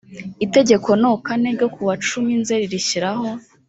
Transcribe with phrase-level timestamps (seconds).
[0.45, 3.27] itegeko no kane ryo ku wacumi nzeri rishyiraho